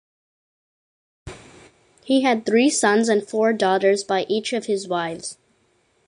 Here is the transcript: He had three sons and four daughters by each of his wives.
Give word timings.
He 2.03 2.21
had 2.23 2.43
three 2.43 2.71
sons 2.71 3.07
and 3.07 3.23
four 3.29 3.53
daughters 3.53 4.03
by 4.03 4.25
each 4.27 4.51
of 4.51 4.65
his 4.65 4.87
wives. 4.87 5.37